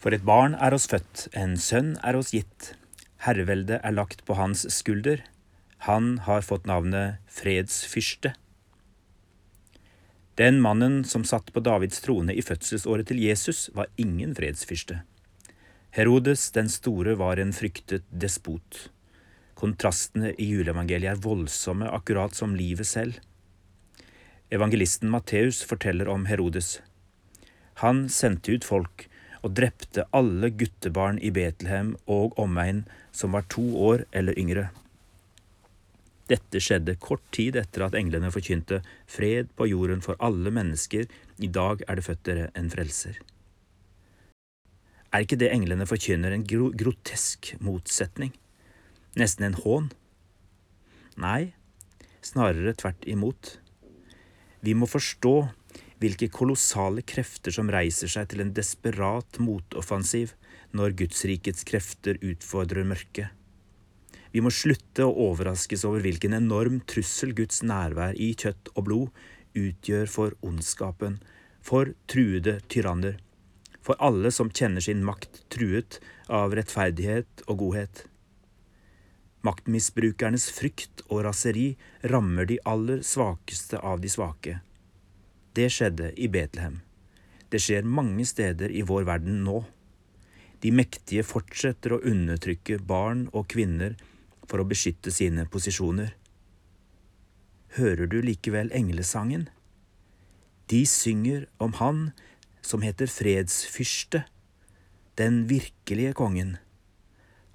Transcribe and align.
For 0.00 0.16
et 0.16 0.24
barn 0.24 0.54
er 0.56 0.72
oss 0.72 0.88
født, 0.88 1.26
en 1.36 1.58
sønn 1.60 1.96
er 2.00 2.16
oss 2.16 2.32
gitt. 2.32 2.72
Herreveldet 3.20 3.82
er 3.84 3.92
lagt 3.92 4.24
på 4.24 4.38
hans 4.38 4.64
skulder. 4.72 5.20
Han 5.84 6.14
har 6.24 6.46
fått 6.46 6.68
navnet 6.68 7.20
Fredsfyrste. 7.28 8.32
Den 10.40 10.62
mannen 10.64 11.02
som 11.04 11.26
satt 11.28 11.52
på 11.52 11.60
Davids 11.60 12.00
trone 12.00 12.32
i 12.32 12.40
fødselsåret 12.40 13.10
til 13.10 13.20
Jesus, 13.20 13.68
var 13.76 13.90
ingen 14.00 14.32
fredsfyrste. 14.32 15.02
Herodes 15.92 16.46
den 16.56 16.70
store 16.72 17.18
var 17.20 17.36
en 17.42 17.52
fryktet 17.52 18.06
despot. 18.08 18.86
Kontrastene 19.60 20.32
i 20.40 20.46
juleevangeliet 20.48 21.12
er 21.12 21.20
voldsomme, 21.20 21.90
akkurat 21.92 22.32
som 22.32 22.56
livet 22.56 22.88
selv. 22.88 23.20
Evangelisten 24.48 25.12
Matteus 25.12 25.60
forteller 25.60 26.08
om 26.08 26.24
Herodes. 26.30 26.78
Han 27.84 28.06
sendte 28.08 28.56
ut 28.56 28.64
folk 28.64 29.09
og 29.40 29.54
drepte 29.56 30.06
alle 30.16 30.50
guttebarn 30.52 31.18
i 31.22 31.32
Betlehem 31.34 31.94
og 32.10 32.36
omegn 32.40 32.84
som 33.12 33.36
var 33.36 33.48
to 33.52 33.64
år 33.80 34.04
eller 34.12 34.36
yngre. 34.38 34.68
Dette 36.30 36.60
skjedde 36.62 36.94
kort 37.02 37.24
tid 37.34 37.56
etter 37.58 37.86
at 37.86 37.96
englene 37.98 38.30
forkynte 38.30 38.82
fred 39.10 39.50
på 39.58 39.66
jorden 39.72 40.04
for 40.04 40.18
alle 40.22 40.52
mennesker, 40.54 41.08
i 41.42 41.48
dag 41.50 41.82
er 41.88 41.98
det 41.98 42.06
født 42.06 42.26
dere 42.28 42.50
en 42.54 42.70
frelser. 42.70 43.18
Er 45.10 45.24
ikke 45.24 45.40
det 45.40 45.50
englene 45.50 45.88
forkynner 45.90 46.30
en 46.36 46.46
gro 46.46 46.68
grotesk 46.70 47.56
motsetning? 47.58 48.30
Nesten 49.18 49.48
en 49.48 49.58
hån? 49.58 49.88
Nei, 51.18 51.50
snarere 52.22 52.76
tvert 52.78 53.02
imot. 53.10 53.56
Vi 54.62 54.76
må 54.78 54.86
forstå 54.86 55.34
hvilke 56.00 56.30
kolossale 56.32 57.04
krefter 57.04 57.52
som 57.54 57.70
reiser 57.72 58.10
seg 58.10 58.30
til 58.30 58.42
en 58.44 58.54
desperat 58.56 59.40
motoffensiv 59.42 60.32
når 60.76 60.96
Gudsrikets 61.02 61.66
krefter 61.68 62.18
utfordrer 62.24 62.88
mørket. 62.88 63.28
Vi 64.30 64.42
må 64.44 64.52
slutte 64.54 65.04
å 65.04 65.14
overraskes 65.26 65.82
over 65.88 66.04
hvilken 66.04 66.36
enorm 66.36 66.78
trussel 66.88 67.34
Guds 67.36 67.64
nærvær 67.66 68.14
i 68.14 68.30
kjøtt 68.38 68.70
og 68.76 68.86
blod 68.86 69.24
utgjør 69.58 70.06
for 70.06 70.36
ondskapen, 70.46 71.18
for 71.60 71.92
truede 72.08 72.60
tyranner, 72.70 73.18
for 73.82 73.98
alle 73.98 74.30
som 74.32 74.52
kjenner 74.54 74.84
sin 74.84 75.02
makt 75.04 75.42
truet 75.52 75.98
av 76.30 76.54
rettferdighet 76.54 77.44
og 77.48 77.64
godhet. 77.64 78.04
Maktmisbrukernes 79.42 80.46
frykt 80.52 81.02
og 81.08 81.24
raseri 81.26 81.72
rammer 82.12 82.46
de 82.46 82.60
aller 82.68 83.02
svakeste 83.04 83.80
av 83.82 84.02
de 84.04 84.12
svake. 84.12 84.60
Det 85.54 85.66
skjedde 85.74 86.12
i 86.14 86.28
Betlehem. 86.30 86.80
Det 87.50 87.58
skjer 87.58 87.82
mange 87.82 88.24
steder 88.28 88.70
i 88.70 88.84
vår 88.86 89.08
verden 89.08 89.42
nå. 89.46 89.64
De 90.62 90.70
mektige 90.70 91.24
fortsetter 91.26 91.96
å 91.96 92.02
undertrykke 92.06 92.78
barn 92.86 93.26
og 93.32 93.48
kvinner 93.50 93.96
for 94.46 94.62
å 94.62 94.68
beskytte 94.68 95.10
sine 95.14 95.46
posisjoner. 95.50 96.12
Hører 97.78 98.10
du 98.10 98.20
likevel 98.22 98.70
englesangen? 98.76 99.48
De 100.70 100.84
synger 100.86 101.48
om 101.58 101.74
Han 101.80 102.10
som 102.62 102.84
heter 102.84 103.10
fredsfyrste, 103.10 104.24
den 105.18 105.46
virkelige 105.50 106.12
kongen. 106.14 106.58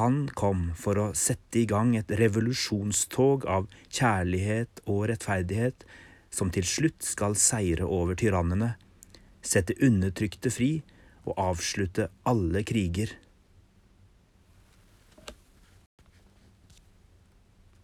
Han 0.00 0.26
kom 0.34 0.72
for 0.74 0.98
å 0.98 1.06
sette 1.14 1.62
i 1.62 1.68
gang 1.70 1.94
et 1.96 2.10
revolusjonstog 2.10 3.46
av 3.46 3.68
kjærlighet 3.86 4.82
og 4.86 5.06
rettferdighet 5.12 5.86
som 6.36 6.52
til 6.52 6.66
slutt 6.68 7.04
skal 7.06 7.36
seire 7.40 7.86
over 7.88 8.18
tyrannene, 8.18 8.74
sette 9.40 9.76
undertrykte 9.82 10.52
fri 10.52 10.70
og 11.24 11.38
avslutte 11.40 12.10
alle 12.28 12.62
kriger. 12.66 13.14